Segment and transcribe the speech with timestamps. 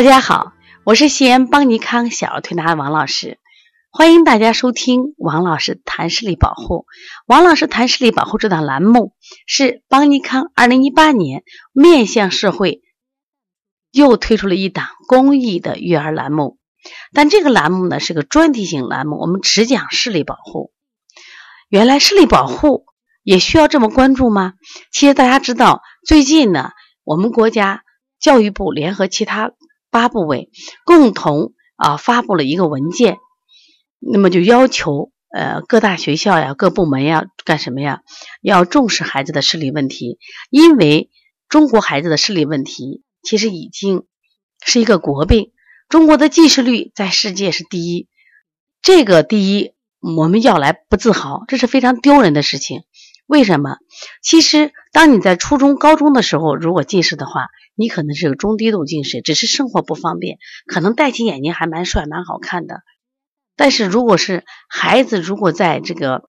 [0.00, 3.38] 大家好，我是西安邦尼康小儿推拿王老师，
[3.90, 6.86] 欢迎大家收听王老师谈视力保护。
[7.26, 9.12] 王老师谈视力保护这档栏目
[9.44, 11.42] 是邦尼康二零一八年
[11.74, 12.80] 面向社会
[13.92, 16.56] 又推出了一档公益的育儿栏目，
[17.12, 20.72] 但这个栏目呢是个专题性栏目，我们只讲视力保护。
[21.68, 22.86] 原来视力保护
[23.22, 24.54] 也需要这么关注吗？
[24.90, 26.70] 其实大家知道，最近呢，
[27.04, 27.82] 我们国家
[28.18, 29.52] 教育部联合其他
[29.90, 30.50] 八部委
[30.84, 33.18] 共同啊发布了一个文件，
[33.98, 38.00] 那么就要求呃各大学校呀、各部门呀干什么呀？
[38.40, 40.18] 要重视孩子的视力问题，
[40.50, 41.10] 因为
[41.48, 44.04] 中国孩子的视力问题其实已经
[44.64, 45.52] 是一个国病。
[45.88, 48.06] 中国的近视率在世界是第一，
[48.80, 52.82] 这个第一我们要来不自豪，这是非常丢人的事情。
[53.26, 53.78] 为什么？
[54.22, 57.46] 其实当你在初中、高中的时候，如果近视的话，
[57.76, 62.82] 你可能是个中低度近视，只是生活不方便，可能戴起眼镜还蛮帅、蛮好看的。
[63.56, 66.28] 但是如果是孩子，如果在这个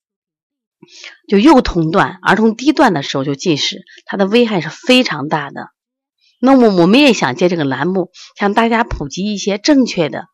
[1.27, 5.69] 就幼童段、儿童低段的时候就近视，它的危害是非常大的。
[6.39, 10.25] 那么我们也想借这个栏目向大家普及一些正确的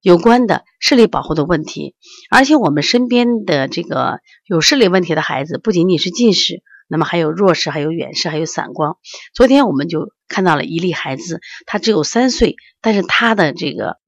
[0.00, 1.94] 有关的视力保护的问题，
[2.30, 6.62] 而且我们身边的这个有视力问题的孩子，不仅仅是近视。
[6.88, 8.98] 那么还有弱视，还有远视，还有散光。
[9.34, 13.98] 昨天我们就看到了一例孩子，他只有三岁，但是他的这个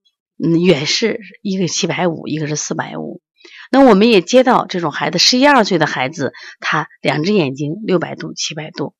[0.42, 3.20] 嗯远视一个七百五，一个是四百五。
[3.70, 8.94] 那我们也接到这种孩子，十一二岁的孩子，他两只眼睛六百度、七百度。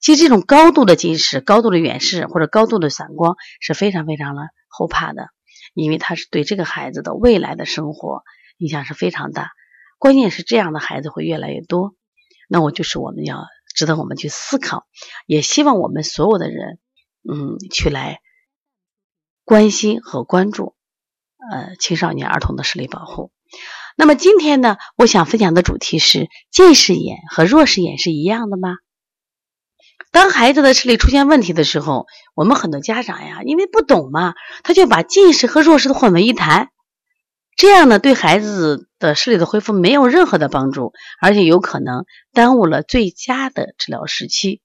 [0.00, 5.28] 其实这种高度的近视、高度的远视或者高度的散光是非常非常的后怕的，
[5.74, 8.22] 因为他是对这个孩子的未来的生活
[8.58, 9.50] 影响是非常大。
[9.98, 11.94] 关键是这样的孩子会越来越多。
[12.52, 13.46] 那我就是我们要
[13.76, 14.84] 值得我们去思考，
[15.24, 16.80] 也希望我们所有的人，
[17.22, 18.20] 嗯，去来
[19.44, 20.74] 关心和关注，
[21.52, 23.30] 呃，青少年儿童的视力保护。
[23.96, 28.78] 那么今天呢，我想分享的主题是：近视眼和弱视眼是一样的吗？
[30.10, 34.34] 当孩子的视力出现问题的时候，我们很多家长呀，因为不懂嘛，
[34.64, 36.70] 他就把近视和弱视的混为一谈。
[37.54, 44.60] 这样呢，对孩子的视力的恢复没有任何的帮助，而且有可能耽误了最佳的治疗时期。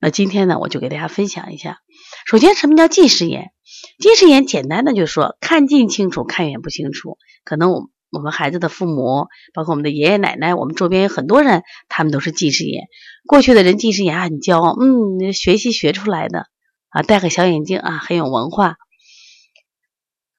[0.00, 1.80] 那今天呢，我就给大家分享一下。
[2.24, 3.50] 首先，什么叫近视眼？
[3.98, 7.18] 近视眼简单的就说，看近清楚，看远不清楚。
[7.44, 12.84] 可能我我们孩子的父母，包括我们的爷爷奶奶，我们周边有很多人，他们都是近视眼。
[13.26, 16.46] 过去的人近视眼很骄傲，嗯，学习学出来的
[16.90, 18.76] 啊，戴个小眼镜啊，很有文化。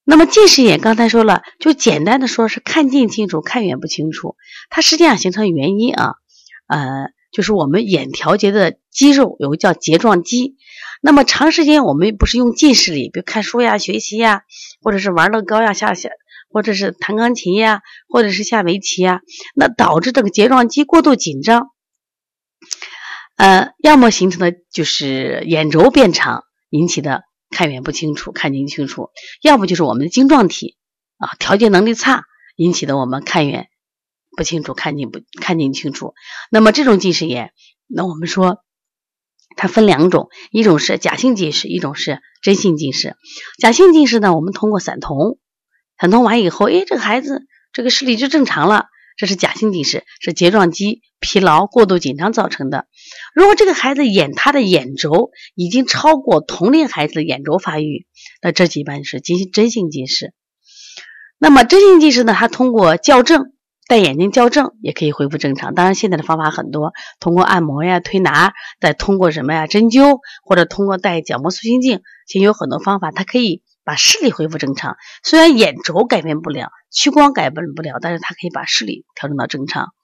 [0.09, 4.37] 那么近视眼刚才说了，就简单的说是看近清楚，看远不清楚。
[4.71, 6.15] 它实际上形成原因啊，
[6.67, 10.55] 呃，就是我们眼调节的肌肉有个叫睫状肌。
[10.99, 14.41] 那么长时间我们不是用近视力，比如看书呀、学习呀，
[14.81, 16.09] 或者是玩乐高呀、下下，
[16.49, 19.21] 或者是弹钢琴呀，或者是下围棋呀，
[19.53, 21.69] 那导致这个睫状肌过度紧张，
[23.37, 27.28] 呃，要么形成的就是眼轴变长引起的。
[27.49, 29.09] 看远不清楚，看近清楚，
[29.41, 30.77] 要不就是我们的晶状体
[31.17, 33.67] 啊调节能力差引起的，我们看远
[34.37, 36.13] 不清楚，看近不看近清楚。
[36.51, 37.51] 那么这种近视眼，
[37.87, 38.59] 那我们说
[39.55, 43.15] 它分两种，一种是假性近视，一种是真性近视。
[43.57, 45.37] 假性近视呢，我们通过散瞳，
[45.99, 48.85] 散瞳完以后，哎，这个孩子这个视力就正常了。
[49.17, 52.87] 这是假性近视，是睫状肌疲劳过度紧张造成的。
[53.33, 58.07] 如果这个孩子眼他的眼轴已经超过同龄孩子的眼轴发育，
[58.41, 60.33] 那这一般是真真性近视。
[61.37, 62.33] 那么真性近视呢？
[62.33, 63.53] 它通过校正
[63.87, 65.73] 戴眼镜校正也可以恢复正常。
[65.73, 73.61] 当然现在的方法很多，通过按摩呀、推拿，再通过什么呀针灸，或者通过戴角膜塑形镜，其实有很多方法，它可以。
[73.85, 79.95] 把视力恢复正常，虽然眼轴改变不了，屈光改变不了，但是它可以把视力调整到正常。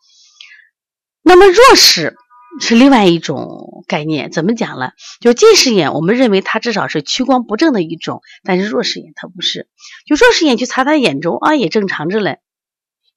[1.28, 2.16] 那么弱视
[2.62, 4.92] 是另外一种概念，怎么讲呢？
[5.20, 9.68] 就近视眼，我们认为它至少是屈光不正的一种，但是弱视眼它不是。
[10.06, 12.38] 就弱视眼去查他眼轴啊，也正常着嘞，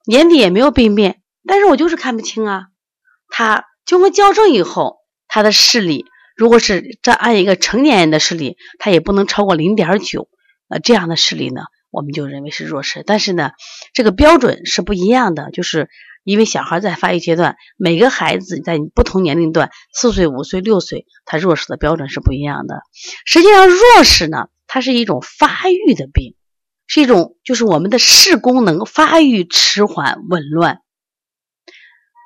[0.05, 2.63] 眼底也没有病变，但是我就是看不清啊。
[3.29, 4.97] 它经过矫正以后，
[5.27, 10.27] 他的视力如果是这按一个成年人的视力，他也不能超过零点九。
[10.67, 13.03] 呃，这样的视力呢，我们就认为是弱视。
[13.05, 13.51] 但是呢，
[13.93, 15.89] 这个标准是不一样的，就是
[16.29, 22.83] 因为小孩在发育阶段，每个孩子在不同年龄段，四岁、五岁、六岁，他弱视的标准是不一样的。
[23.25, 26.35] 实际上，弱视呢，它是一种发育的病，
[26.85, 30.81] 是一种就是我们的视功能发育迟缓紊乱。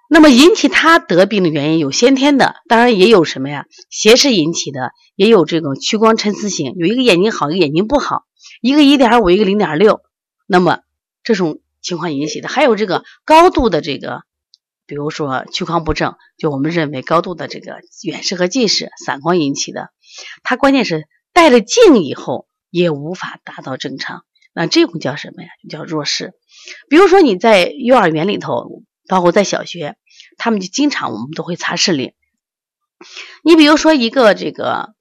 [0.10, 3.68] 那么引起他得病的原因有先天的，当然也有什么呀？
[3.90, 8.24] 斜视引起的，也有这种屈光参差型，有一个眼睛好，一个眼睛不好，
[8.62, 10.02] 一个一点五，一个零点六，
[10.46, 10.80] 那么
[11.24, 14.24] 这种情况引起的，还有这个高度的这个，
[14.88, 19.90] 比如说屈光不正，就我们认为高度的这个远视和近视、散光引起的，
[20.42, 25.50] 它关键是戴了镜以后也无法达到正常，那这种叫什么呀？
[25.70, 26.34] 叫弱视。
[26.90, 29.96] 比如说你在幼儿园里头，包括在小学。
[30.38, 32.14] 他们就经常，我们都会查视力。
[33.44, 34.96] 你比如说一个这个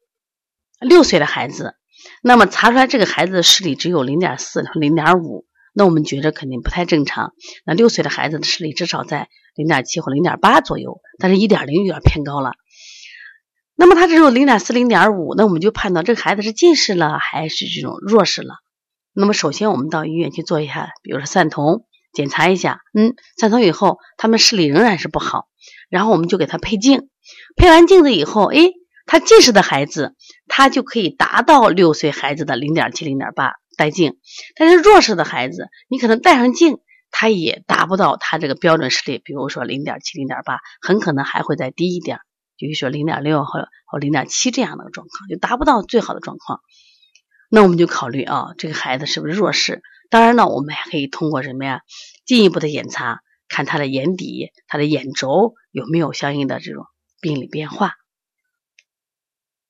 [0.79, 1.75] 六岁的孩子，
[2.23, 7.33] 那么查出来这个孩子的视力只有零点四、零点五，那我们觉得肯定不太正常。
[7.65, 12.53] 那六岁的孩子的视力至少在零点七或零点八左右，但是一点零有点偏高了。
[13.75, 18.57] 那么他只有零点四、零点五，那我们就判断这个孩子是近视了还是这种弱视了。
[19.13, 21.85] 那么首先我们到医院去做一下，比如说散瞳。
[22.13, 25.49] 检查一下，嗯，散瞳以后，他们视力仍然是不好，
[25.89, 27.09] 然后我们就给他配镜，
[27.57, 28.71] 配完镜子以后，哎，
[29.07, 30.15] 他近视的孩子，
[30.47, 34.19] 他就可以达到六岁孩子的零点七、零点八带镜，
[34.55, 36.79] 但是弱视的孩子，你可能戴上镜，
[37.11, 42.21] 他也达不到他这个标准视力，比如说零点七、零点八，很可能还会再低一点，
[42.57, 46.61] 比如说零点六或或零点七这样的状况，就达不到最好的状况。
[47.51, 49.83] 那我们就考虑啊，这个孩子是不是弱视？
[50.09, 51.81] 当然呢，我们还可以通过什么呀？
[52.25, 56.85] 进一步的检查，看他的眼底、他的眼轴有没有相应的这种
[57.21, 57.95] 病理变化。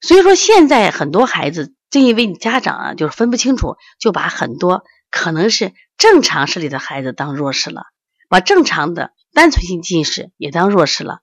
[0.00, 7.82] 所以说，现在很多孩子正因为你家长啊，就是分不清楚，就把很多可能是正常视力的孩子当弱视了，
[8.30, 11.18] 把正常的单纯性近视也当弱视了。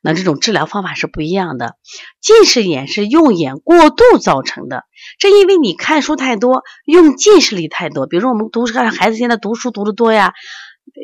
[0.00, 1.74] 那这种治疗方法是不一样的。
[2.20, 4.84] 近视眼是用眼过度造成的，
[5.18, 8.06] 正因为你看书太多，用近视力太多。
[8.06, 10.34] 比如说我们读书，孩子现在读书读的多呀，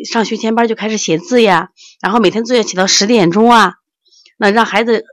[0.09, 1.70] 上学前班就开始写字呀，
[2.00, 3.75] 然后每天作业写到十点钟啊，
[4.37, 5.05] 那让孩子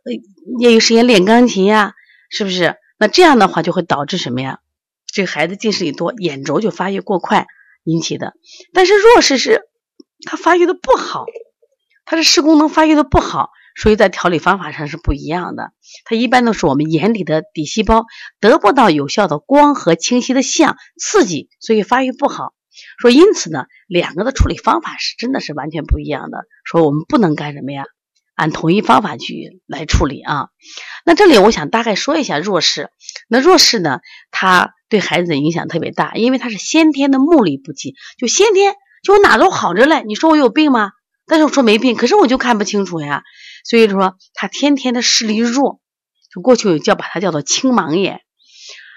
[0.60, 1.94] 业余时间练钢琴呀，
[2.30, 2.76] 是不是？
[2.98, 4.60] 那这样的话就会导致什么呀？
[5.06, 7.48] 这个孩子近视力多，眼轴就发育过快
[7.84, 8.34] 引起的。
[8.74, 9.62] 但是弱视是
[10.26, 11.26] 他发育的不好，
[12.06, 13.50] 他的视功能发育的不好。
[13.78, 15.74] 所以在调理方法上是不一样的，
[16.06, 18.06] 它一般都是我们眼里的底细胞
[18.40, 22.54] 得不到有效的光和清晰的相刺激，所以发育不好。
[22.98, 26.46] 说因此呢，两个的处理方法是真的是完全不一样的。
[26.64, 27.84] 说我们不能干什么呀？
[28.36, 30.50] 按统一方法去来处理啊。
[31.06, 32.90] 那这里我想大概说一下弱视。
[33.28, 34.00] 那弱视呢，
[34.32, 40.04] 它对孩子的影响特别大，因为它是先天的目力不济，就先天就我哪都好着嘞。
[40.06, 40.92] 你说我有病吗？
[41.26, 43.24] 但是我说没病，可是我就看不清楚呀。
[43.64, 45.80] 所以说他天天的视力弱，
[46.34, 48.22] 就过去叫把他叫做青盲眼。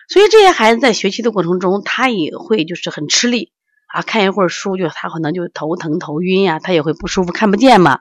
[0.08, 3.52] 所以这些孩子在学习的过程中，他也会就是很吃力
[3.98, 7.98] 啊，看一会儿书就他可能就头疼头晕呀，他也会不舒服，看不见嘛。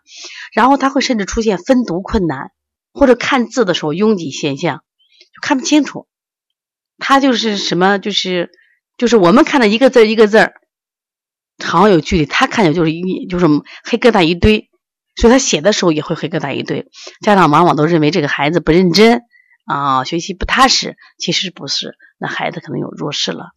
[0.53, 2.51] 然后他会甚至出现分读困难，
[2.93, 4.83] 或者看字的时候拥挤现象，
[5.41, 6.07] 看不清楚。
[6.99, 8.51] 他就是什么，就是
[8.95, 10.53] 就是我们看的一个字一个字儿，
[11.65, 13.47] 好像有距离，他看见就是一就是
[13.83, 14.69] 黑疙瘩一堆。
[15.15, 16.85] 所以他写的时候也会黑疙瘩一堆，
[17.21, 19.23] 家长往往都认为这个孩子不认真
[19.65, 23.49] 啊，学习不踏实，其实不是，那孩子可能有弱视了。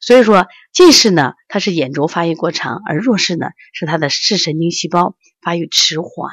[0.00, 6.30] 所以说近视呢，它是眼轴发育过长，而弱视呢是它的视神经细胞发育迟缓。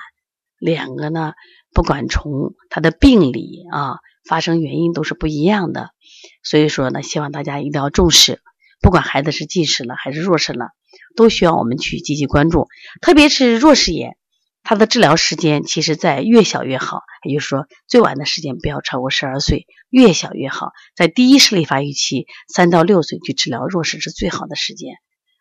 [0.59, 1.33] 两个呢，
[1.73, 5.89] 不管从它的病理啊发生原因都是不一样的。
[6.43, 8.41] 所以说呢，希望大家一定要重视，
[8.81, 10.69] 不管孩子是近视了还是弱视了，
[11.15, 12.67] 都需要我们去积极关注，
[13.01, 14.17] 特别是弱视眼。
[14.63, 20.71] 它的治疗时间其实在越小越好，也就是说最晚的时间不要超过十二岁，越小越好。
[20.95, 24.95] 在第一视力发育期，三到六岁去治疗弱视是最好的时间。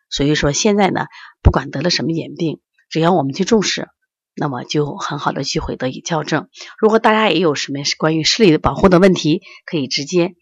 [0.09, 1.05] 所以说现在呢，
[1.41, 3.87] 不管得了什么眼病，只要我们去重视，
[4.35, 6.49] 那么就很好的机会得以校正。
[6.77, 10.33] 如果大家也有什么关于视力的保护的问题，可以直接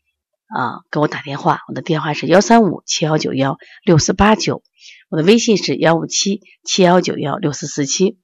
[0.48, 4.64] 啊给我打电话，我的电话是幺三五七幺九幺六四八九，
[5.12, 8.18] 我的微信是幺五七七幺九幺六四四七。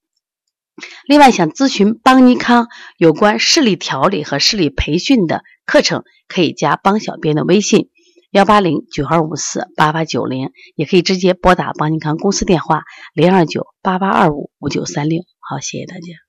[1.08, 2.68] 另外，想咨询邦尼康
[2.98, 7.90] 有关视力调理和视力培训的课程，可以加邦小编的微信：
[8.32, 15.24] 幺八零九二五四八八九零，也可以直接拨打邦尼康公司电话：零二九八八二五五九三六。
[15.40, 16.27] 好，谢谢大家。